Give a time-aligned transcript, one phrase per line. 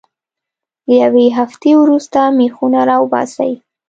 [0.87, 3.51] له یوې هفتې وروسته میخونه را وباسئ.